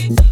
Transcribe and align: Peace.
Peace. 0.00 0.29